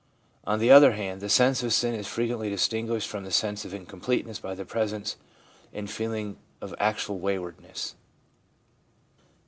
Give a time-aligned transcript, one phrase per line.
[0.45, 3.71] On the other hand, the sense of sin is frequently distinguished from the sense of
[3.71, 5.15] incompleteness by the presence
[5.73, 7.93] in feeling of actual waywardness.